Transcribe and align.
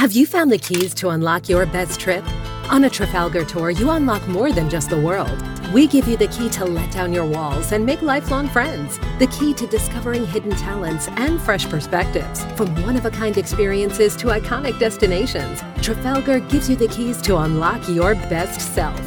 Have 0.00 0.12
you 0.12 0.24
found 0.24 0.50
the 0.50 0.56
keys 0.56 0.94
to 0.94 1.10
unlock 1.10 1.46
your 1.46 1.66
best 1.66 2.00
trip? 2.00 2.24
On 2.70 2.84
a 2.84 2.88
Trafalgar 2.88 3.44
tour, 3.44 3.68
you 3.68 3.90
unlock 3.90 4.26
more 4.28 4.50
than 4.50 4.70
just 4.70 4.88
the 4.88 4.98
world. 4.98 5.38
We 5.74 5.86
give 5.86 6.08
you 6.08 6.16
the 6.16 6.28
key 6.28 6.48
to 6.56 6.64
let 6.64 6.90
down 6.90 7.12
your 7.12 7.26
walls 7.26 7.72
and 7.72 7.84
make 7.84 8.00
lifelong 8.00 8.48
friends. 8.48 8.98
The 9.18 9.26
key 9.26 9.52
to 9.52 9.66
discovering 9.66 10.24
hidden 10.24 10.52
talents 10.52 11.08
and 11.08 11.38
fresh 11.38 11.68
perspectives. 11.68 12.46
From 12.56 12.74
one 12.82 12.96
of 12.96 13.04
a 13.04 13.10
kind 13.10 13.36
experiences 13.36 14.16
to 14.16 14.28
iconic 14.28 14.78
destinations, 14.78 15.60
Trafalgar 15.82 16.40
gives 16.48 16.70
you 16.70 16.76
the 16.76 16.88
keys 16.88 17.20
to 17.20 17.36
unlock 17.36 17.86
your 17.86 18.14
best 18.14 18.58
self. 18.74 18.98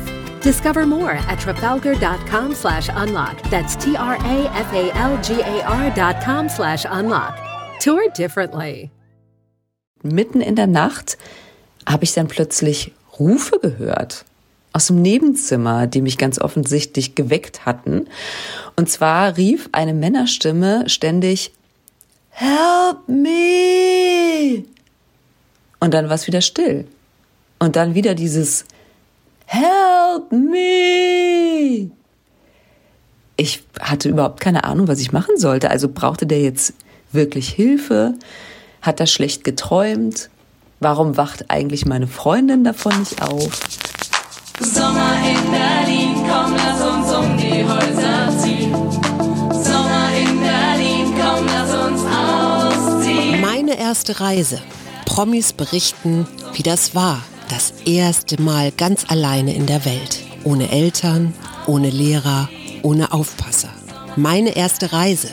Discover 0.44 0.86
more 0.86 1.14
at 1.14 1.40
trafalgar.com 1.40 2.54
slash 2.54 2.90
unlock. 2.92 3.42
That's 3.50 3.76
T 3.78 3.96
R 3.96 4.14
A 4.14 4.48
F 4.54 4.72
A 4.72 4.92
L 4.96 5.20
G 5.24 5.42
A 5.42 5.64
R 5.64 5.90
dot 5.96 6.24
com 6.24 6.48
slash 6.48 6.86
unlock. 6.88 7.36
Tour 7.80 8.10
differently. 8.10 8.92
Mitten 10.04 10.42
in 10.42 10.56
der 10.56 10.68
Nacht 10.68 11.18
habe 11.88 12.04
ich 12.04 12.14
dann 12.14 12.28
plötzlich 12.28 12.92
Rufe 13.20 13.60
gehört 13.60 14.26
aus 14.74 14.88
dem 14.88 15.02
Nebenzimmer, 15.02 15.86
die 15.88 16.02
mich 16.02 16.18
ganz 16.18 16.40
offensichtlich 16.40 17.14
geweckt 17.16 17.66
hatten. 17.66 18.08
Und 18.76 18.90
zwar 18.90 19.38
rief 19.38 19.70
eine 19.72 19.94
Männerstimme 19.94 20.90
ständig 20.90 21.54
Help 22.32 23.08
me! 23.08 24.64
Und 25.80 25.94
dann 25.94 26.08
war 26.08 26.16
es 26.16 26.26
wieder 26.26 26.42
still. 26.42 26.88
Und 27.60 27.76
dann 27.76 27.94
wieder 27.94 28.16
dieses 28.16 28.66
Help 29.46 30.32
me! 30.32 31.92
Ich 33.38 33.64
hatte 33.80 34.10
überhaupt 34.10 34.40
keine 34.40 34.64
Ahnung, 34.64 34.88
was 34.88 35.00
ich 35.00 35.12
machen 35.12 35.38
sollte. 35.38 35.70
Also 35.70 35.88
brauchte 35.88 36.26
der 36.26 36.42
jetzt 36.42 36.74
wirklich 37.12 37.50
Hilfe? 37.50 38.16
Hat 38.84 39.00
er 39.00 39.08
schlecht 39.08 39.46
geträumt? 39.46 40.30
Warum 40.82 41.16
wacht 41.16 41.50
eigentlich 41.50 41.86
meine 41.86 42.06
Freundin 42.06 42.66
davon 42.66 43.00
nicht 43.00 43.22
auf? 43.22 43.62
Sommer 44.60 45.14
in 45.26 45.52
Berlin, 45.52 46.16
komm, 46.30 46.54
lass 46.54 46.82
uns 46.82 47.14
um 47.14 47.38
die 47.38 47.64
Häuser 47.64 48.38
ziehen. 48.40 48.74
Sommer 49.64 50.10
in 50.20 50.38
Berlin, 50.38 51.14
komm, 51.18 51.46
lass 51.48 51.74
uns 51.74 52.02
ausziehen. 52.04 53.40
Meine 53.40 53.80
erste 53.80 54.20
Reise. 54.20 54.62
Promis 55.06 55.54
berichten, 55.54 56.28
wie 56.54 56.64
das 56.64 56.94
war. 56.94 57.24
Das 57.48 57.74
erste 57.86 58.42
Mal 58.42 58.74
ganz 58.74 59.10
alleine 59.10 59.56
in 59.56 59.66
der 59.66 59.86
Welt. 59.86 60.20
Ohne 60.44 60.70
Eltern, 60.70 61.34
ohne 61.68 61.90
Lehrer, 61.90 62.50
ohne 62.82 63.14
Aufpasser. 63.14 63.70
Meine 64.18 64.58
erste 64.58 64.92
Reise 64.92 65.30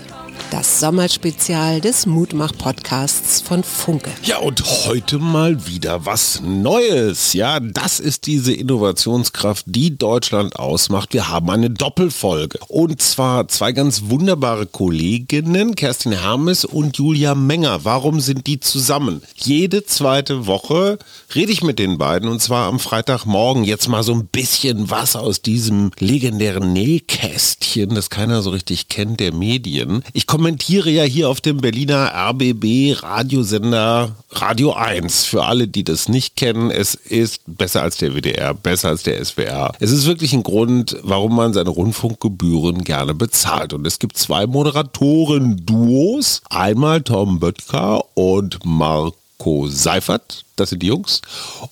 das 0.50 0.80
Sommerspezial 0.80 1.80
des 1.80 2.06
Mutmach-Podcasts 2.06 3.40
von 3.40 3.62
Funke. 3.62 4.10
Ja, 4.24 4.38
und 4.38 4.64
heute 4.84 5.20
mal 5.20 5.66
wieder 5.66 6.04
was 6.06 6.40
Neues. 6.42 7.34
Ja, 7.34 7.60
das 7.60 8.00
ist 8.00 8.26
diese 8.26 8.52
Innovationskraft, 8.52 9.64
die 9.68 9.96
Deutschland 9.96 10.56
ausmacht. 10.56 11.12
Wir 11.12 11.28
haben 11.28 11.48
eine 11.50 11.70
Doppelfolge. 11.70 12.58
Und 12.66 13.00
zwar 13.00 13.46
zwei 13.46 13.70
ganz 13.70 14.02
wunderbare 14.06 14.66
Kolleginnen, 14.66 15.76
Kerstin 15.76 16.12
Hermes 16.12 16.64
und 16.64 16.96
Julia 16.96 17.36
Menger. 17.36 17.84
Warum 17.84 18.20
sind 18.20 18.48
die 18.48 18.58
zusammen? 18.58 19.22
Jede 19.36 19.84
zweite 19.84 20.46
Woche 20.46 20.98
rede 21.34 21.52
ich 21.52 21.62
mit 21.62 21.78
den 21.78 21.96
beiden 21.96 22.28
und 22.28 22.42
zwar 22.42 22.66
am 22.66 22.80
Freitagmorgen. 22.80 23.62
Jetzt 23.62 23.88
mal 23.88 24.02
so 24.02 24.14
ein 24.14 24.26
bisschen 24.26 24.90
was 24.90 25.14
aus 25.14 25.42
diesem 25.42 25.92
legendären 26.00 26.72
Nähkästchen, 26.72 27.94
das 27.94 28.10
keiner 28.10 28.42
so 28.42 28.50
richtig 28.50 28.88
kennt, 28.88 29.20
der 29.20 29.32
Medien. 29.32 30.02
Ich 30.12 30.26
komme 30.26 30.39
kommentiere 30.40 30.88
ja 30.88 31.02
hier 31.02 31.28
auf 31.28 31.42
dem 31.42 31.58
Berliner 31.58 32.14
RBB 32.14 33.02
Radiosender 33.02 34.16
Radio 34.30 34.72
1. 34.72 35.26
Für 35.26 35.44
alle, 35.44 35.68
die 35.68 35.84
das 35.84 36.08
nicht 36.08 36.34
kennen, 36.34 36.70
es 36.70 36.94
ist 36.94 37.42
besser 37.46 37.82
als 37.82 37.98
der 37.98 38.14
WDR, 38.14 38.54
besser 38.54 38.88
als 38.88 39.02
der 39.02 39.22
SWR. 39.22 39.72
Es 39.80 39.90
ist 39.90 40.06
wirklich 40.06 40.32
ein 40.32 40.42
Grund, 40.42 40.96
warum 41.02 41.36
man 41.36 41.52
seine 41.52 41.68
Rundfunkgebühren 41.68 42.84
gerne 42.84 43.12
bezahlt. 43.12 43.74
Und 43.74 43.86
es 43.86 43.98
gibt 43.98 44.16
zwei 44.16 44.46
Moderatoren-Duos. 44.46 46.40
Einmal 46.48 47.02
Tom 47.02 47.38
Böttger 47.38 48.02
und 48.14 48.64
Marco 48.64 49.68
Seifert 49.68 50.46
das 50.60 50.70
sind 50.70 50.82
die 50.82 50.88
Jungs. 50.88 51.22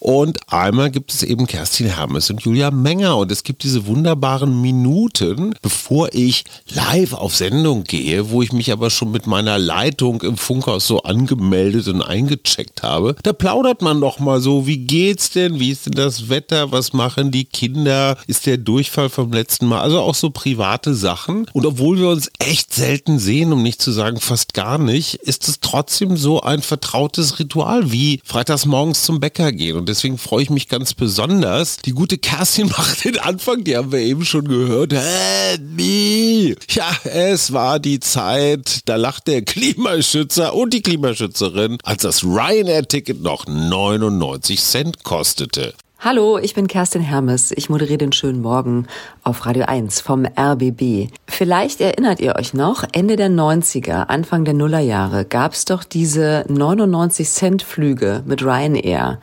Und 0.01 0.39
einmal 0.49 0.91
gibt 0.91 1.13
es 1.13 1.23
eben 1.23 1.47
Kerstin 1.47 1.87
Hermes 1.87 2.31
und 2.31 2.43
Julia 2.43 2.71
Menger. 2.71 3.17
Und 3.19 3.31
es 3.31 3.43
gibt 3.43 3.63
diese 3.63 3.87
wunderbaren 3.87 4.61
Minuten, 4.61 5.55
bevor 5.63 6.09
ich 6.13 6.45
live 6.69 7.13
auf 7.13 7.37
Sendung 7.37 7.85
gehe, 7.85 8.31
wo 8.31 8.43
ich 8.43 8.53
mich 8.53 8.73
aber 8.73 8.91
schon 8.91 9.11
mit 9.11 9.27
meiner 9.27 9.59
Leitung 9.59 10.23
im 10.23 10.37
Funkhaus 10.37 10.87
so 10.87 11.03
angemeldet 11.03 11.89
und 11.89 12.03
eingecheckt 12.03 12.83
habe. 12.83 13.15
Da 13.23 13.33
plaudert 13.33 13.83
man 13.83 14.01
doch 14.01 14.19
mal 14.19 14.41
so, 14.41 14.67
wie 14.67 14.79
geht's 14.79 15.31
denn? 15.31 15.61
Wie 15.61 15.71
ist 15.71 15.87
denn 15.87 15.93
das 15.93 16.29
Wetter? 16.29 16.73
Was 16.73 16.93
machen 16.93 17.31
die 17.31 17.45
Kinder? 17.45 18.17
Ist 18.27 18.47
der 18.47 18.57
Durchfall 18.57 19.11
vom 19.11 19.33
letzten 19.33 19.67
Mal? 19.67 19.81
Also 19.81 20.01
auch 20.01 20.15
so 20.15 20.31
private 20.31 20.95
Sachen. 20.95 21.47
Und 21.53 21.67
obwohl 21.67 21.99
wir 21.99 22.09
uns 22.09 22.31
echt 22.39 22.73
selten 22.73 23.19
sehen, 23.19 23.53
um 23.53 23.63
nicht 23.63 23.83
zu 23.83 23.93
sagen 23.93 24.19
fast 24.21 24.55
gar 24.55 24.79
nicht, 24.79 25.15
ist 25.15 25.49
es 25.49 25.61
trotzdem 25.61 26.17
so 26.17 26.41
ein 26.41 26.63
vertrautes 26.63 27.39
Ritual 27.39 27.93
wie 27.93 28.21
Freitagsmorgen 28.25 28.78
morgens 28.79 29.03
zum 29.03 29.19
Bäcker 29.19 29.51
gehen. 29.51 29.77
Und 29.77 29.89
deswegen 29.89 30.19
freue 30.19 30.45
ich 30.45 30.51
mich 30.51 30.69
ganz 30.69 30.95
besonders. 30.95 31.79
Die 31.79 31.91
gute 31.91 32.17
Kerstin 32.17 32.69
macht 32.79 33.05
den 33.05 33.19
Anfang, 33.19 33.65
die 33.65 33.77
haben 33.77 33.91
wir 33.91 33.99
eben 33.99 34.25
schon 34.25 34.47
gehört. 34.47 34.93
Äh, 34.93 35.59
nee. 35.59 36.55
Ja, 36.71 36.89
es 37.03 37.53
war 37.53 37.81
die 37.81 37.99
Zeit, 37.99 38.83
da 38.85 38.95
lacht 38.95 39.27
der 39.27 39.43
Klimaschützer 39.43 40.55
und 40.55 40.73
die 40.73 40.83
Klimaschützerin, 40.83 41.79
als 41.83 42.03
das 42.03 42.23
Ryanair-Ticket 42.23 43.21
noch 43.21 43.49
99 43.49 44.61
Cent 44.61 45.03
kostete. 45.03 45.75
Hallo, 46.01 46.39
ich 46.39 46.55
bin 46.55 46.69
Kerstin 46.69 47.03
Hermes. 47.03 47.51
Ich 47.51 47.71
moderiere 47.71 47.99
den 47.99 48.13
schönen 48.13 48.41
Morgen 48.41 48.87
auf 49.25 49.45
Radio 49.47 49.65
1 49.65 50.01
vom 50.01 50.27
RBB. 50.27 51.09
Vielleicht 51.27 51.81
erinnert 51.81 52.21
ihr 52.21 52.37
euch 52.37 52.55
noch, 52.55 52.85
Ende 52.93 53.17
der 53.17 53.29
90er, 53.29 54.07
Anfang 54.07 54.45
der 54.45 54.55
Nullerjahre 54.55 55.25
gab 55.25 55.55
es 55.55 55.65
doch 55.65 55.83
diese 55.83 56.45
99 56.47 57.29
Cent 57.29 57.63
Flüge 57.65 58.23
mit 58.27 58.45
Ryanair. 58.45 59.19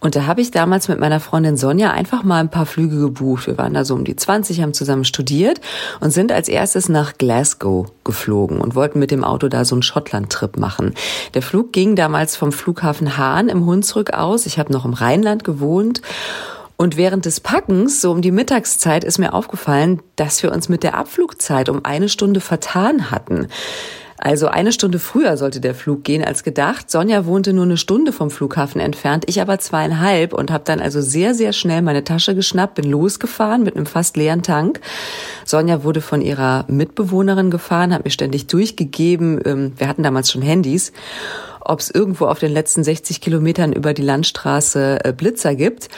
Und 0.00 0.16
da 0.16 0.26
habe 0.26 0.40
ich 0.40 0.50
damals 0.50 0.88
mit 0.88 1.00
meiner 1.00 1.20
Freundin 1.20 1.56
Sonja 1.56 1.90
einfach 1.90 2.22
mal 2.22 2.40
ein 2.40 2.50
paar 2.50 2.66
Flüge 2.66 2.98
gebucht. 2.98 3.46
Wir 3.46 3.58
waren 3.58 3.74
da 3.74 3.84
so 3.84 3.94
um 3.94 4.04
die 4.04 4.16
20, 4.16 4.62
haben 4.62 4.74
zusammen 4.74 5.04
studiert 5.04 5.60
und 6.00 6.10
sind 6.10 6.32
als 6.32 6.48
erstes 6.48 6.88
nach 6.88 7.14
Glasgow 7.18 7.90
geflogen 8.04 8.60
und 8.60 8.74
wollten 8.74 8.98
mit 8.98 9.10
dem 9.10 9.24
Auto 9.24 9.48
da 9.48 9.64
so 9.64 9.74
einen 9.74 9.82
Schottland-Trip 9.82 10.56
machen. 10.56 10.94
Der 11.34 11.42
Flug 11.42 11.72
ging 11.72 11.96
damals 11.96 12.36
vom 12.36 12.52
Flughafen 12.52 13.16
Hahn 13.16 13.48
im 13.48 13.66
Hunsrück 13.66 14.12
aus. 14.12 14.46
Ich 14.46 14.58
habe 14.58 14.72
noch 14.72 14.84
im 14.84 14.92
Rheinland 14.94 15.44
gewohnt. 15.44 16.02
Und 16.76 16.96
während 16.96 17.24
des 17.24 17.40
Packens, 17.40 18.00
so 18.00 18.12
um 18.12 18.22
die 18.22 18.30
Mittagszeit, 18.30 19.02
ist 19.02 19.18
mir 19.18 19.34
aufgefallen, 19.34 20.00
dass 20.14 20.44
wir 20.44 20.52
uns 20.52 20.68
mit 20.68 20.84
der 20.84 20.96
Abflugzeit 20.96 21.68
um 21.68 21.84
eine 21.84 22.08
Stunde 22.08 22.40
vertan 22.40 23.10
hatten. 23.10 23.48
Also 24.18 24.48
eine 24.48 24.72
Stunde 24.72 24.98
früher 24.98 25.36
sollte 25.36 25.60
der 25.60 25.74
Flug 25.74 26.02
gehen 26.02 26.24
als 26.24 26.42
gedacht. 26.42 26.90
Sonja 26.90 27.24
wohnte 27.24 27.52
nur 27.52 27.64
eine 27.64 27.76
Stunde 27.76 28.12
vom 28.12 28.30
Flughafen 28.30 28.80
entfernt, 28.80 29.24
ich 29.28 29.40
aber 29.40 29.60
zweieinhalb 29.60 30.32
und 30.32 30.50
habe 30.50 30.64
dann 30.64 30.80
also 30.80 31.00
sehr, 31.00 31.34
sehr 31.34 31.52
schnell 31.52 31.82
meine 31.82 32.02
Tasche 32.02 32.34
geschnappt, 32.34 32.74
bin 32.74 32.90
losgefahren 32.90 33.62
mit 33.62 33.76
einem 33.76 33.86
fast 33.86 34.16
leeren 34.16 34.42
Tank. 34.42 34.80
Sonja 35.44 35.84
wurde 35.84 36.00
von 36.00 36.20
ihrer 36.20 36.64
Mitbewohnerin 36.66 37.50
gefahren, 37.50 37.94
hat 37.94 38.04
mir 38.04 38.10
ständig 38.10 38.48
durchgegeben, 38.48 39.40
ähm, 39.44 39.72
wir 39.76 39.86
hatten 39.86 40.02
damals 40.02 40.32
schon 40.32 40.42
Handys, 40.42 40.92
ob 41.60 41.78
es 41.78 41.90
irgendwo 41.90 42.26
auf 42.26 42.40
den 42.40 42.52
letzten 42.52 42.82
60 42.82 43.20
Kilometern 43.20 43.72
über 43.72 43.94
die 43.94 44.02
Landstraße 44.02 45.04
äh, 45.04 45.12
Blitzer 45.12 45.54
gibt. 45.54 45.88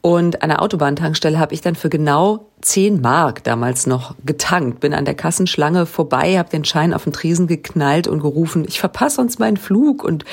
Und 0.00 0.42
an 0.42 0.50
der 0.50 0.62
Autobahntankstelle 0.62 1.38
habe 1.38 1.54
ich 1.54 1.60
dann 1.60 1.74
für 1.74 1.88
genau 1.88 2.50
10 2.64 3.02
Mark 3.02 3.44
damals 3.44 3.86
noch 3.86 4.14
getankt, 4.24 4.80
bin 4.80 4.94
an 4.94 5.04
der 5.04 5.14
Kassenschlange 5.14 5.84
vorbei, 5.84 6.38
habe 6.38 6.48
den 6.48 6.64
Schein 6.64 6.94
auf 6.94 7.04
den 7.04 7.12
Tresen 7.12 7.46
geknallt 7.46 8.08
und 8.08 8.20
gerufen, 8.20 8.64
ich 8.66 8.80
verpasse 8.80 9.20
uns 9.20 9.38
meinen 9.38 9.58
Flug 9.58 10.02
und 10.02 10.24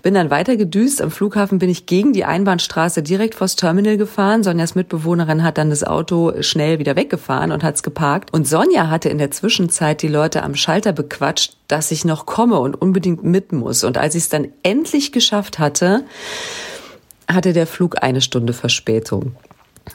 bin 0.00 0.14
dann 0.14 0.30
weiter 0.30 0.56
gedüst. 0.56 1.02
Am 1.02 1.10
Flughafen 1.10 1.58
bin 1.58 1.68
ich 1.68 1.86
gegen 1.86 2.12
die 2.12 2.24
Einbahnstraße 2.24 3.02
direkt 3.02 3.34
vors 3.34 3.56
Terminal 3.56 3.96
gefahren. 3.96 4.44
Sonjas 4.44 4.74
Mitbewohnerin 4.74 5.42
hat 5.42 5.58
dann 5.58 5.70
das 5.70 5.82
Auto 5.82 6.32
schnell 6.40 6.78
wieder 6.78 6.94
weggefahren 6.94 7.50
und 7.50 7.64
hat's 7.64 7.82
geparkt. 7.82 8.32
Und 8.32 8.46
Sonja 8.46 8.88
hatte 8.88 9.08
in 9.08 9.18
der 9.18 9.32
Zwischenzeit 9.32 10.02
die 10.02 10.08
Leute 10.08 10.44
am 10.44 10.54
Schalter 10.54 10.92
bequatscht, 10.92 11.56
dass 11.66 11.90
ich 11.90 12.04
noch 12.04 12.26
komme 12.26 12.60
und 12.60 12.80
unbedingt 12.80 13.24
mit 13.24 13.52
muss. 13.52 13.82
Und 13.82 13.98
als 13.98 14.14
ich 14.14 14.22
es 14.22 14.28
dann 14.28 14.48
endlich 14.62 15.10
geschafft 15.10 15.58
hatte, 15.58 16.04
hatte 17.28 17.52
der 17.52 17.66
Flug 17.66 18.02
eine 18.02 18.20
Stunde 18.20 18.52
Verspätung. 18.52 19.34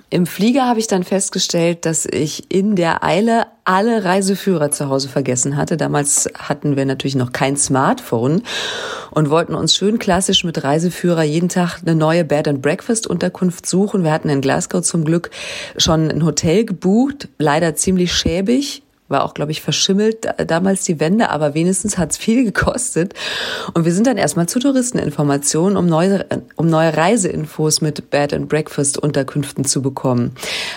Im 0.10 0.26
Flieger 0.26 0.66
habe 0.66 0.80
ich 0.80 0.88
dann 0.88 1.04
festgestellt, 1.04 1.86
dass 1.86 2.06
ich 2.06 2.52
in 2.52 2.76
der 2.76 3.04
Eile 3.04 3.48
alle 3.66 4.06
Reiseführer 4.06 4.72
zu 4.72 4.88
Hause 4.90 5.10
vergessen 5.10 5.58
hatte. 5.58 5.76
Damals 5.76 6.30
hatten 6.38 6.78
wir 6.78 6.86
natürlich 6.86 7.16
noch 7.16 7.34
kein 7.34 7.58
Smartphone 7.58 8.44
und 9.12 9.30
wollten 9.30 9.54
uns 9.54 9.76
schön 9.76 10.00
klassisch 10.00 10.44
mit 10.44 10.64
Reiseführer 10.64 11.24
jeden 11.24 11.50
Tag 11.50 11.82
eine 11.82 11.96
neue 11.96 12.24
Bed 12.24 12.48
and 12.48 12.62
Breakfast 12.62 13.08
Unterkunft 13.08 13.66
suchen. 13.66 14.04
Wir 14.04 14.12
hatten 14.12 14.30
in 14.30 14.42
Glasgow 14.42 14.82
zum 14.82 15.04
Glück 15.04 15.30
schon 15.78 16.10
ein 16.10 16.24
Hotel 16.24 16.64
gebucht, 16.64 17.28
leider 17.38 17.76
ziemlich 17.76 18.14
schäbig, 18.14 18.84
war 19.08 19.24
auch, 19.24 19.34
glaube 19.34 19.52
ich, 19.52 19.62
verschimmelt 19.62 20.28
damals 20.48 20.84
die 20.84 21.00
Wände, 21.00 21.30
aber 21.30 21.54
wenigstens 21.54 21.98
hat's 21.98 22.18
viel 22.18 22.44
gekostet. 22.52 23.14
Und 23.74 23.86
wir 23.86 23.94
sind 23.94 24.08
dann 24.08 24.18
erstmal 24.18 24.48
zur 24.48 24.62
Touristeninformation, 24.62 25.78
um 25.78 25.88
neue, 25.88 26.26
um 26.56 26.68
neue 26.68 26.96
Reiseinfos 26.96 27.82
mit 27.82 28.10
Bed 28.10 28.34
and 28.34 28.50
Breakfast 28.50 28.98
Unterkünften 28.98 29.66
zu 29.66 29.82
bekommen. 29.82 30.34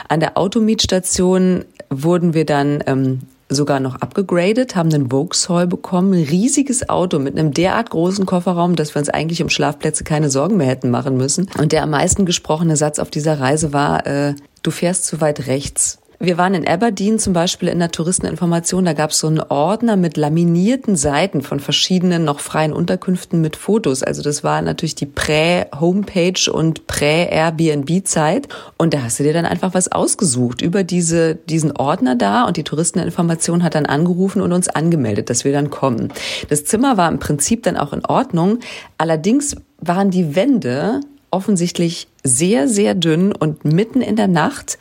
An 0.08 0.20
der 0.20 0.36
Automietstation 0.36 1.64
wurden 1.90 2.34
wir 2.34 2.46
dann 2.46 2.82
ähm, 2.86 3.20
sogar 3.50 3.80
noch 3.80 3.96
abgegradet, 3.96 4.76
haben 4.76 4.92
einen 4.94 5.10
Vauxhall 5.10 5.66
bekommen, 5.66 6.14
ein 6.14 6.24
riesiges 6.24 6.88
Auto 6.88 7.18
mit 7.18 7.36
einem 7.36 7.52
derart 7.52 7.90
großen 7.90 8.24
Kofferraum, 8.24 8.76
dass 8.76 8.94
wir 8.94 9.00
uns 9.00 9.08
eigentlich 9.08 9.42
um 9.42 9.50
Schlafplätze 9.50 10.04
keine 10.04 10.30
Sorgen 10.30 10.56
mehr 10.56 10.68
hätten 10.68 10.90
machen 10.90 11.16
müssen. 11.16 11.50
Und 11.58 11.72
der 11.72 11.82
am 11.82 11.90
meisten 11.90 12.24
gesprochene 12.24 12.76
Satz 12.76 12.98
auf 12.98 13.10
dieser 13.10 13.40
Reise 13.40 13.72
war, 13.72 14.06
äh, 14.06 14.34
du 14.62 14.70
fährst 14.70 15.04
zu 15.04 15.20
weit 15.20 15.48
rechts. 15.48 15.98
Wir 16.22 16.36
waren 16.36 16.52
in 16.52 16.68
Aberdeen 16.68 17.18
zum 17.18 17.32
Beispiel 17.32 17.68
in 17.68 17.78
der 17.78 17.90
Touristeninformation. 17.90 18.84
Da 18.84 18.92
gab 18.92 19.12
es 19.12 19.20
so 19.20 19.26
einen 19.26 19.40
Ordner 19.40 19.96
mit 19.96 20.18
laminierten 20.18 20.94
Seiten 20.94 21.40
von 21.40 21.60
verschiedenen 21.60 22.24
noch 22.24 22.40
freien 22.40 22.74
Unterkünften 22.74 23.40
mit 23.40 23.56
Fotos. 23.56 24.02
Also 24.02 24.20
das 24.20 24.44
war 24.44 24.60
natürlich 24.60 24.94
die 24.94 25.06
Prä-Homepage 25.06 26.52
und 26.52 26.86
Prä-Airbnb-Zeit. 26.86 28.48
Und 28.76 28.92
da 28.92 29.04
hast 29.04 29.18
du 29.18 29.22
dir 29.22 29.32
dann 29.32 29.46
einfach 29.46 29.72
was 29.72 29.90
ausgesucht 29.90 30.60
über 30.60 30.84
diese, 30.84 31.36
diesen 31.36 31.74
Ordner 31.74 32.16
da. 32.16 32.44
Und 32.44 32.58
die 32.58 32.64
Touristeninformation 32.64 33.62
hat 33.62 33.74
dann 33.74 33.86
angerufen 33.86 34.42
und 34.42 34.52
uns 34.52 34.68
angemeldet, 34.68 35.30
dass 35.30 35.46
wir 35.46 35.52
dann 35.52 35.70
kommen. 35.70 36.12
Das 36.50 36.66
Zimmer 36.66 36.98
war 36.98 37.10
im 37.10 37.18
Prinzip 37.18 37.62
dann 37.62 37.78
auch 37.78 37.94
in 37.94 38.04
Ordnung. 38.04 38.58
Allerdings 38.98 39.56
waren 39.78 40.10
die 40.10 40.36
Wände 40.36 41.00
offensichtlich 41.30 42.08
sehr, 42.22 42.68
sehr 42.68 42.94
dünn 42.94 43.32
und 43.32 43.64
mitten 43.64 44.02
in 44.02 44.16
der 44.16 44.28
Nacht 44.28 44.76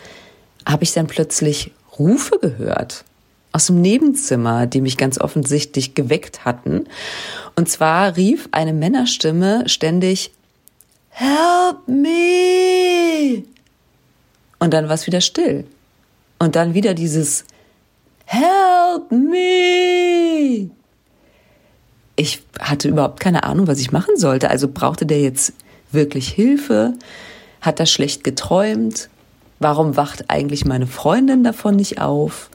habe 0.69 0.83
ich 0.83 0.93
dann 0.93 1.07
plötzlich 1.07 1.71
Rufe 1.97 2.37
gehört 2.39 3.03
aus 3.51 3.65
dem 3.65 3.81
Nebenzimmer, 3.81 4.67
die 4.67 4.81
mich 4.81 4.95
ganz 4.95 5.19
offensichtlich 5.19 5.95
geweckt 5.95 6.45
hatten. 6.45 6.85
Und 7.55 7.67
zwar 7.67 8.15
rief 8.15 8.47
eine 8.51 8.73
Männerstimme 8.73 9.67
ständig, 9.67 10.31
Help 11.09 11.87
me! 11.87 13.43
Und 14.59 14.73
dann 14.73 14.85
war 14.85 14.93
es 14.93 15.07
wieder 15.07 15.21
still. 15.21 15.65
Und 16.37 16.55
dann 16.55 16.75
wieder 16.75 16.93
dieses 16.93 17.45
Help 18.25 19.11
me! 19.11 20.69
Ich 22.15 22.43
hatte 22.59 22.87
überhaupt 22.87 23.19
keine 23.19 23.43
Ahnung, 23.43 23.67
was 23.67 23.79
ich 23.79 23.91
machen 23.91 24.15
sollte. 24.15 24.49
Also 24.49 24.67
brauchte 24.67 25.05
der 25.05 25.21
jetzt 25.21 25.53
wirklich 25.91 26.29
Hilfe? 26.29 26.93
Hat 27.61 27.79
er 27.79 27.87
schlecht 27.87 28.23
geträumt? 28.23 29.09
Warum 29.59 29.97
wacht 29.97 30.25
eigentlich 30.29 30.65
meine 30.65 30.87
Freundin 30.87 31.43
davon 31.43 31.75
nicht 31.75 32.01
auf? 32.01 32.49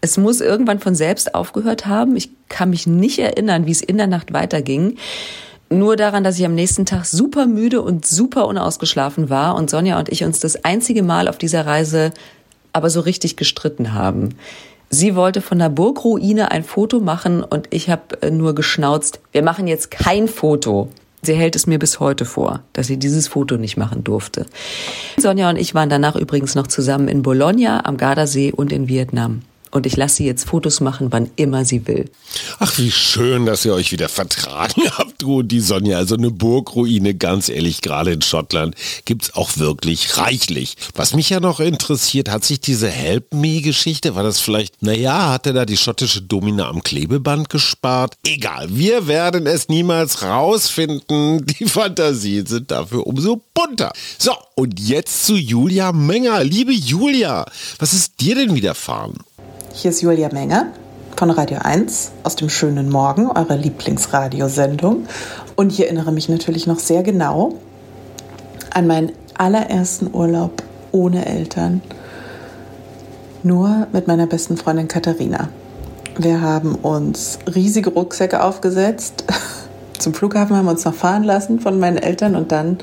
Es 0.00 0.16
muss 0.16 0.40
irgendwann 0.40 0.80
von 0.80 0.94
selbst 0.94 1.34
aufgehört 1.34 1.86
haben. 1.86 2.16
Ich 2.16 2.30
kann 2.48 2.70
mich 2.70 2.86
nicht 2.86 3.18
erinnern, 3.18 3.66
wie 3.66 3.72
es 3.72 3.82
in 3.82 3.98
der 3.98 4.06
Nacht 4.06 4.32
weiterging. 4.32 4.96
Nur 5.70 5.96
daran, 5.96 6.22
dass 6.22 6.38
ich 6.38 6.44
am 6.44 6.54
nächsten 6.54 6.86
Tag 6.86 7.06
super 7.06 7.46
müde 7.46 7.80
und 7.80 8.04
super 8.04 8.46
unausgeschlafen 8.46 9.30
war 9.30 9.54
und 9.54 9.70
Sonja 9.70 9.98
und 9.98 10.10
ich 10.10 10.22
uns 10.22 10.38
das 10.38 10.64
einzige 10.64 11.02
Mal 11.02 11.28
auf 11.28 11.38
dieser 11.38 11.66
Reise 11.66 12.12
aber 12.72 12.90
so 12.90 13.00
richtig 13.00 13.36
gestritten 13.36 13.94
haben. 13.94 14.34
Sie 14.90 15.14
wollte 15.14 15.40
von 15.40 15.58
der 15.58 15.70
Burgruine 15.70 16.50
ein 16.50 16.64
Foto 16.64 17.00
machen 17.00 17.42
und 17.42 17.68
ich 17.70 17.88
habe 17.88 18.30
nur 18.30 18.54
geschnauzt, 18.54 19.20
wir 19.32 19.42
machen 19.42 19.66
jetzt 19.66 19.90
kein 19.90 20.28
Foto. 20.28 20.88
Sie 21.24 21.34
hält 21.34 21.54
es 21.54 21.68
mir 21.68 21.78
bis 21.78 22.00
heute 22.00 22.24
vor, 22.24 22.64
dass 22.72 22.88
sie 22.88 22.96
dieses 22.96 23.28
Foto 23.28 23.56
nicht 23.56 23.76
machen 23.76 24.02
durfte. 24.02 24.46
Sonja 25.16 25.50
und 25.50 25.56
ich 25.56 25.72
waren 25.72 25.88
danach 25.88 26.16
übrigens 26.16 26.56
noch 26.56 26.66
zusammen 26.66 27.06
in 27.06 27.22
Bologna, 27.22 27.84
am 27.84 27.96
Gardasee 27.96 28.50
und 28.50 28.72
in 28.72 28.88
Vietnam 28.88 29.42
und 29.72 29.86
ich 29.86 29.96
lasse 29.96 30.16
sie 30.16 30.26
jetzt 30.26 30.46
Fotos 30.46 30.80
machen, 30.80 31.08
wann 31.10 31.30
immer 31.36 31.64
sie 31.64 31.86
will. 31.86 32.10
Ach, 32.58 32.78
wie 32.78 32.90
schön, 32.90 33.46
dass 33.46 33.64
ihr 33.64 33.74
euch 33.74 33.90
wieder 33.90 34.08
vertragen 34.08 34.82
habt, 34.98 35.22
du 35.22 35.38
und 35.38 35.48
die 35.48 35.60
Sonja. 35.60 35.96
Also 35.96 36.14
eine 36.14 36.30
Burgruine, 36.30 37.14
ganz 37.14 37.48
ehrlich, 37.48 37.80
gerade 37.80 38.12
in 38.12 38.22
Schottland 38.22 38.74
gibt's 39.06 39.34
auch 39.34 39.56
wirklich 39.56 40.18
reichlich. 40.18 40.76
Was 40.94 41.14
mich 41.14 41.30
ja 41.30 41.40
noch 41.40 41.58
interessiert, 41.58 42.30
hat 42.30 42.44
sich 42.44 42.60
diese 42.60 42.88
Help 42.88 43.32
Me-Geschichte, 43.32 44.14
war 44.14 44.22
das 44.22 44.40
vielleicht, 44.40 44.82
naja, 44.82 45.30
hat 45.30 45.46
er 45.46 45.54
da 45.54 45.64
die 45.64 45.78
schottische 45.78 46.20
Domina 46.20 46.68
am 46.68 46.82
Klebeband 46.82 47.48
gespart? 47.48 48.14
Egal, 48.26 48.68
wir 48.76 49.06
werden 49.06 49.46
es 49.46 49.68
niemals 49.68 50.22
rausfinden. 50.22 51.46
Die 51.62 51.66
Fantasien 51.66 52.46
sind 52.46 52.70
dafür 52.70 53.06
umso 53.06 53.42
bunter. 53.54 53.92
So, 54.18 54.32
und 54.54 54.78
jetzt 54.78 55.26
zu 55.26 55.36
Julia 55.36 55.92
Menger. 55.92 56.44
Liebe 56.44 56.72
Julia, 56.72 57.46
was 57.78 57.94
ist 57.94 58.20
dir 58.20 58.34
denn 58.34 58.54
widerfahren? 58.54 59.18
Hier 59.74 59.90
ist 59.90 60.02
Julia 60.02 60.28
Menger 60.30 60.66
von 61.16 61.30
Radio 61.30 61.58
1 61.62 62.12
aus 62.24 62.36
dem 62.36 62.50
schönen 62.50 62.90
Morgen, 62.90 63.28
eurer 63.28 63.56
Lieblingsradiosendung. 63.56 65.06
Und 65.56 65.72
ich 65.72 65.80
erinnere 65.80 66.12
mich 66.12 66.28
natürlich 66.28 66.66
noch 66.66 66.78
sehr 66.78 67.02
genau 67.02 67.54
an 68.70 68.86
meinen 68.86 69.12
allerersten 69.34 70.10
Urlaub 70.12 70.62
ohne 70.92 71.24
Eltern, 71.24 71.80
nur 73.42 73.86
mit 73.92 74.06
meiner 74.06 74.26
besten 74.26 74.58
Freundin 74.58 74.88
Katharina. 74.88 75.48
Wir 76.18 76.42
haben 76.42 76.74
uns 76.74 77.38
riesige 77.52 77.90
Rucksäcke 77.90 78.44
aufgesetzt. 78.44 79.24
Zum 79.98 80.12
Flughafen 80.12 80.54
haben 80.54 80.66
wir 80.66 80.72
uns 80.72 80.84
noch 80.84 80.94
fahren 80.94 81.24
lassen 81.24 81.60
von 81.60 81.80
meinen 81.80 81.96
Eltern 81.96 82.36
und 82.36 82.52
dann 82.52 82.76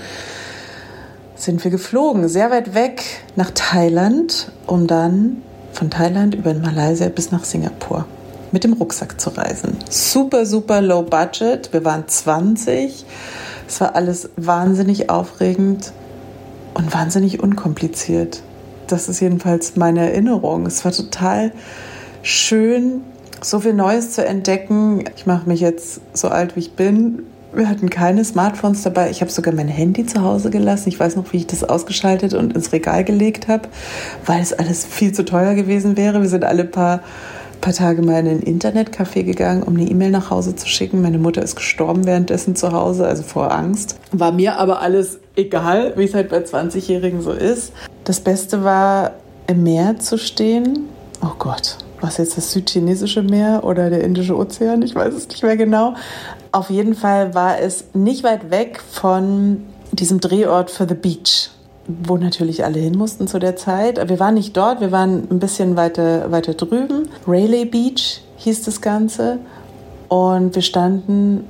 sind 1.36 1.64
wir 1.64 1.70
geflogen, 1.70 2.28
sehr 2.28 2.50
weit 2.50 2.74
weg 2.74 3.04
nach 3.36 3.52
Thailand, 3.52 4.52
um 4.66 4.88
dann 4.88 5.44
von 5.74 5.90
Thailand 5.90 6.36
über 6.36 6.54
Malaysia 6.54 7.10
bis 7.10 7.32
nach 7.32 7.44
Singapur 7.44 8.06
mit 8.52 8.64
dem 8.64 8.74
Rucksack 8.74 9.20
zu 9.20 9.30
reisen. 9.30 9.78
Super, 9.90 10.46
super 10.46 10.82
low 10.82 11.04
budget. 11.04 11.72
Wir 11.72 11.86
waren 11.86 12.08
20. 12.08 13.06
Es 13.68 13.82
war 13.82 13.96
alles 13.96 14.30
wahnsinnig 14.36 15.10
aufregend 15.10 15.94
und 16.74 16.94
wahnsinnig 16.94 17.42
unkompliziert. 17.42 18.42
Das 18.88 19.08
ist 19.08 19.20
jedenfalls 19.20 19.76
meine 19.76 20.10
Erinnerung. 20.10 20.66
Es 20.66 20.84
war 20.84 20.92
total 20.92 21.52
schön, 22.24 23.02
so 23.42 23.60
viel 23.60 23.74
Neues 23.74 24.12
zu 24.12 24.26
entdecken. 24.26 25.04
Ich 25.16 25.26
mache 25.26 25.48
mich 25.48 25.60
jetzt 25.60 26.02
so 26.14 26.30
alt, 26.30 26.56
wie 26.56 26.62
ich 26.62 26.74
bin, 26.74 27.24
wir 27.54 27.70
hatten 27.70 27.90
keine 27.90 28.24
Smartphones 28.24 28.84
dabei. 28.84 29.10
Ich 29.10 29.22
habe 29.22 29.32
sogar 29.32 29.54
mein 29.54 29.68
Handy 29.68 30.06
zu 30.06 30.22
Hause 30.22 30.50
gelassen. 30.50 30.90
Ich 30.90 31.00
weiß 31.00 31.16
noch, 31.16 31.32
wie 31.34 31.38
ich 31.38 31.48
das 31.48 31.64
ausgeschaltet 31.64 32.34
und 32.34 32.54
ins 32.54 32.72
Regal 32.72 33.04
gelegt 33.04 33.48
habe, 33.48 33.70
weil 34.26 34.42
es 34.42 34.54
alles 34.54 34.86
viel 34.86 35.12
zu 35.14 35.26
teuer 35.26 35.56
gewesen 35.56 35.98
wäre. 35.98 36.22
Wir 36.22 36.30
sind 36.30 36.46
alle 36.46 36.66
paar, 36.66 37.02
paar 37.62 37.74
Tage 37.74 38.02
mal 38.02 38.20
in 38.20 38.28
ein 38.28 38.42
Internetcafé 38.42 39.24
gegangen, 39.24 39.64
um 39.64 39.76
eine 39.76 39.90
E-Mail 39.90 40.12
nach 40.12 40.30
Hause 40.30 40.56
zu 40.56 40.68
schicken. 40.68 41.02
Meine 41.02 41.18
Mutter 41.18 41.42
ist 41.42 41.56
gestorben 41.56 42.06
währenddessen 42.06 42.56
zu 42.56 42.72
Hause, 42.72 43.08
also 43.08 43.24
vor 43.24 43.52
Angst. 43.52 43.98
War 44.12 44.32
mir 44.32 44.58
aber 44.58 44.82
alles 44.82 45.20
egal, 45.36 45.94
wie 45.96 46.04
es 46.04 46.14
halt 46.14 46.30
bei 46.30 46.40
20-Jährigen 46.40 47.22
so 47.22 47.32
ist. 47.32 47.74
Das 48.04 48.20
Beste 48.20 48.64
war, 48.64 49.12
im 49.48 49.64
Meer 49.64 49.98
zu 49.98 50.18
stehen. 50.18 50.88
Oh 51.24 51.34
Gott, 51.40 51.78
was 52.02 52.18
jetzt 52.18 52.38
das 52.38 52.52
südchinesische 52.52 53.24
Meer 53.24 53.64
oder 53.64 53.90
der 53.90 54.04
Indische 54.04 54.38
Ozean, 54.38 54.82
ich 54.82 54.96
weiß 54.96 55.14
es 55.14 55.28
nicht 55.28 55.44
mehr 55.44 55.58
genau. 55.58 55.96
Auf 56.52 56.70
jeden 56.70 56.96
Fall 56.96 57.34
war 57.34 57.60
es 57.60 57.86
nicht 57.94 58.24
weit 58.24 58.52
weg 58.52 58.82
von 58.92 59.66
diesem 59.92 60.20
Drehort 60.20 60.72
für 60.72 60.88
The 60.88 60.96
Beach, 60.96 61.50
wo 61.88 62.18
natürlich 62.18 62.64
alle 62.64 62.80
hin 62.80 62.98
mussten 62.98 63.28
zu 63.28 63.40
der 63.40 63.56
Zeit. 63.56 64.10
Wir 64.10 64.20
waren 64.20 64.36
nicht 64.36 64.56
dort, 64.56 64.82
wir 64.82 64.92
waren 64.92 65.28
ein 65.30 65.40
bisschen 65.40 65.76
weiter, 65.76 66.32
weiter 66.32 66.54
drüben. 66.54 67.10
Rayleigh 67.28 67.66
Beach 67.66 68.22
hieß 68.38 68.64
das 68.64 68.82
Ganze. 68.82 69.40
Und 70.08 70.56
wir 70.56 70.62
standen 70.62 71.44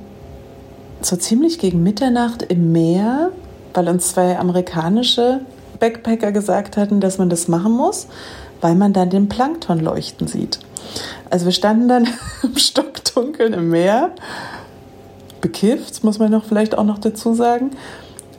so 1.00 1.16
ziemlich 1.16 1.58
gegen 1.58 1.82
Mitternacht 1.82 2.42
im 2.42 2.72
Meer, 2.72 3.30
weil 3.72 3.88
uns 3.88 4.10
zwei 4.12 4.38
amerikanische 4.38 5.40
Backpacker 5.80 6.30
gesagt 6.30 6.76
hatten, 6.76 7.00
dass 7.00 7.18
man 7.18 7.28
das 7.28 7.48
machen 7.48 7.72
muss 7.72 8.06
weil 8.60 8.74
man 8.74 8.92
dann 8.92 9.10
den 9.10 9.28
Plankton 9.28 9.80
leuchten 9.80 10.26
sieht. 10.26 10.60
Also 11.28 11.46
wir 11.46 11.52
standen 11.52 11.88
dann 11.88 12.08
im 12.42 12.56
Stockdunkeln 12.56 13.52
im 13.52 13.70
Meer, 13.70 14.10
bekifft, 15.40 16.04
muss 16.04 16.18
man 16.18 16.30
noch 16.30 16.44
vielleicht 16.44 16.76
auch 16.76 16.84
noch 16.84 16.98
dazu 16.98 17.34
sagen, 17.34 17.70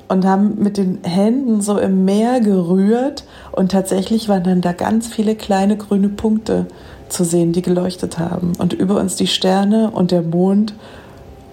und 0.08 0.26
haben 0.26 0.62
mit 0.62 0.76
den 0.76 1.00
Händen 1.04 1.62
so 1.62 1.78
im 1.78 2.04
Meer 2.04 2.42
gerührt 2.42 3.24
und 3.54 3.72
tatsächlich 3.72 4.28
waren 4.28 4.44
dann 4.44 4.62
da 4.62 4.74
ganz 4.74 5.08
viele 5.08 5.36
kleine 5.36 5.78
grüne 5.78 6.10
Punkte 6.10 6.66
zu 7.08 7.24
sehen, 7.24 7.54
die 7.54 7.62
geleuchtet 7.62 8.20
haben 8.20 8.52
und 8.58 8.74
über 8.74 9.00
uns 9.00 9.16
die 9.16 9.28
Sterne 9.28 9.90
und 9.90 10.12
der 10.12 10.22
Mond 10.22 10.74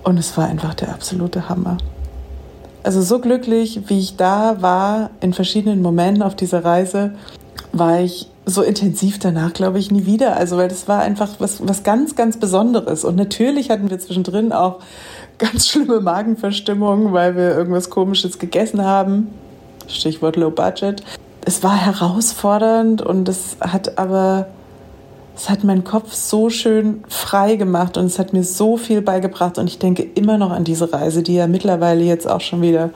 und 0.03 0.19
es 0.19 0.37
war 0.37 0.49
einfach 0.49 0.75
der 0.75 0.89
absolute 0.89 1.49
Hammer. 1.49 1.79
Also 2.83 3.03
so 3.03 3.19
glücklich, 3.19 3.81
wie 3.87 3.99
ich 3.99 4.17
da 4.17 4.63
war 4.63 5.11
in 5.21 5.33
verschiedenen 5.33 5.83
Momenten 5.83 6.23
auf 6.23 6.37
dieser 6.37 6.65
Reise, 6.65 7.13
war 7.73 8.01
ich 8.01 8.29
so 8.47 8.63
intensiv 8.63 9.19
danach, 9.19 9.53
glaube 9.53 9.79
ich, 9.79 9.91
nie 9.91 10.07
wieder. 10.07 10.37
Also, 10.37 10.57
weil 10.57 10.69
das 10.69 10.89
war 10.89 11.01
einfach 11.01 11.29
was, 11.39 11.67
was 11.67 11.83
ganz, 11.83 12.17
ganz 12.17 12.39
Besonderes. 12.39 13.05
Und 13.05 13.17
natürlich 13.17 13.71
hatten 13.71 13.91
wir 13.91 13.99
zwischendrin 13.99 14.53
auch 14.53 14.79
ganz 15.39 15.69
schlimme 15.69 16.01
Magenverstimmungen, 16.01 17.13
weil 17.13 17.37
wir 17.37 17.57
irgendwas 17.57 17.91
Komisches 17.91 18.39
gegessen 18.39 18.85
haben. 18.85 19.29
Stichwort 19.87 20.37
Low 20.37 20.51
Budget. 20.51 21.03
Es 21.45 21.63
war 21.63 21.77
herausfordernd 21.77 23.03
und 23.03 23.29
es 23.29 23.57
hat 23.61 23.99
aber 23.99 24.49
es 25.39 25.49
hat 25.49 25.63
meinen 25.63 25.85
Kopf 25.85 26.13
so 26.15 26.51
schön 26.51 27.05
frei 27.09 27.55
gemacht 27.55 27.97
und 27.97 28.07
es 28.07 28.19
hat 28.19 28.33
mir 28.33 28.43
so 28.43 28.77
viel 28.77 29.03
beigebracht. 29.03 29.57
Und 29.57 29.69
ich 29.69 29.79
denke 29.79 30.03
immer 30.03 30.37
noch 30.37 30.51
an 30.51 30.65
diese 30.65 30.93
Reise, 30.93 31.23
die 31.23 31.35
ja 31.37 31.47
mittlerweile 31.47 32.03
jetzt 32.03 32.29
auch 32.29 32.41
schon 32.41 32.61
wieder 32.61 32.91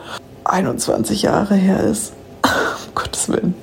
21 0.45 1.23
Jahre 1.23 1.55
her 1.55 1.85
ist. 1.85 2.13
um 2.43 2.95
Gottes 2.97 3.29
Willen. 3.29 3.55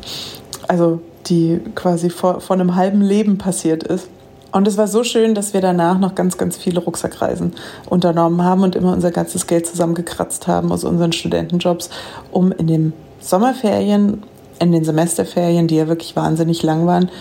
Also 0.69 1.01
die 1.25 1.59
quasi 1.75 2.09
vor, 2.09 2.39
vor 2.39 2.55
einem 2.55 2.75
halben 2.75 3.01
Leben 3.01 3.37
passiert 3.37 3.83
ist. 3.83 4.07
Und 4.53 4.65
es 4.65 4.77
war 4.77 4.87
so 4.87 5.03
schön, 5.03 5.35
dass 5.35 5.53
wir 5.53 5.59
danach 5.59 5.99
noch 5.99 6.15
ganz, 6.15 6.37
ganz 6.37 6.55
viele 6.55 6.79
Rucksackreisen 6.79 7.53
unternommen 7.89 8.43
haben 8.43 8.63
und 8.63 8.77
immer 8.77 8.93
unser 8.93 9.11
ganzes 9.11 9.45
Geld 9.45 9.67
zusammengekratzt 9.67 10.47
haben 10.47 10.71
aus 10.71 10.85
unseren 10.85 11.11
Studentenjobs, 11.11 11.89
um 12.31 12.53
in 12.53 12.67
den 12.67 12.93
Sommerferien, 13.19 14.23
in 14.59 14.71
den 14.71 14.85
Semesterferien, 14.85 15.67
die 15.67 15.75
ja 15.75 15.89
wirklich 15.89 16.15
wahnsinnig 16.15 16.63
lang 16.63 16.87
waren, 16.87 17.11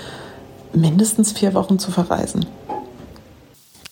mindestens 0.74 1.32
vier 1.32 1.54
Wochen 1.54 1.78
zu 1.78 1.90
verreisen. 1.90 2.46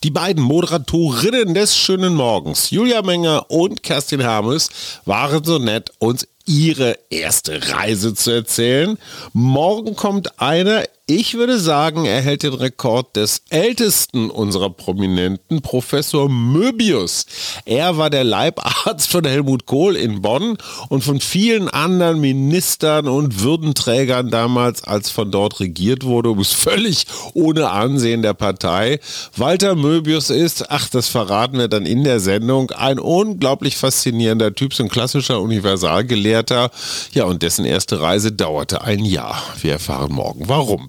Die 0.04 0.10
beiden 0.10 0.42
Moderatorinnen 0.42 1.54
des 1.54 1.76
schönen 1.76 2.14
Morgens, 2.14 2.70
Julia 2.70 3.02
Menger 3.02 3.50
und 3.50 3.82
Kerstin 3.82 4.20
Hermes, 4.20 4.68
waren 5.04 5.42
so 5.42 5.58
nett, 5.58 5.90
uns 5.98 6.28
ihre 6.44 6.98
erste 7.10 7.72
Reise 7.72 8.14
zu 8.14 8.30
erzählen. 8.30 8.98
Morgen 9.32 9.96
kommt 9.96 10.40
einer 10.40 10.84
ich 11.08 11.34
würde 11.34 11.60
sagen, 11.60 12.04
er 12.04 12.20
hält 12.20 12.42
den 12.42 12.52
Rekord 12.52 13.14
des 13.14 13.42
ältesten 13.50 14.28
unserer 14.28 14.70
Prominenten, 14.70 15.62
Professor 15.62 16.28
Möbius. 16.28 17.26
Er 17.64 17.96
war 17.96 18.10
der 18.10 18.24
Leibarzt 18.24 19.08
von 19.08 19.24
Helmut 19.24 19.66
Kohl 19.66 19.94
in 19.94 20.20
Bonn 20.20 20.58
und 20.88 21.04
von 21.04 21.20
vielen 21.20 21.68
anderen 21.68 22.20
Ministern 22.20 23.06
und 23.06 23.40
Würdenträgern 23.40 24.32
damals, 24.32 24.82
als 24.82 25.08
von 25.08 25.30
dort 25.30 25.60
regiert 25.60 26.02
wurde, 26.02 26.34
bis 26.34 26.52
völlig 26.52 27.06
ohne 27.34 27.70
Ansehen 27.70 28.22
der 28.22 28.34
Partei. 28.34 28.98
Walter 29.36 29.76
Möbius 29.76 30.30
ist, 30.30 30.72
ach, 30.72 30.88
das 30.88 31.06
verraten 31.06 31.58
wir 31.58 31.68
dann 31.68 31.86
in 31.86 32.02
der 32.02 32.18
Sendung, 32.18 32.72
ein 32.72 32.98
unglaublich 32.98 33.76
faszinierender 33.76 34.56
Typ, 34.56 34.74
so 34.74 34.82
ein 34.82 34.88
klassischer 34.88 35.40
Universalgelehrter. 35.40 36.72
Ja, 37.12 37.26
und 37.26 37.44
dessen 37.44 37.64
erste 37.64 38.00
Reise 38.00 38.32
dauerte 38.32 38.82
ein 38.82 39.04
Jahr. 39.04 39.40
Wir 39.60 39.74
erfahren 39.74 40.10
morgen 40.12 40.48
warum. 40.48 40.88